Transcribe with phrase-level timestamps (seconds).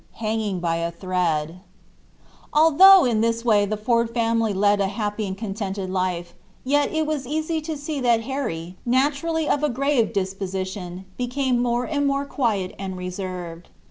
[0.13, 1.59] HANGING BY A THREAD
[2.51, 7.05] Although in this way the Ford family led a happy and contented life, yet it
[7.05, 12.25] was easy to see that Harry, naturally of a grave disposition, became more and more
[12.25, 13.69] quiet and reserved.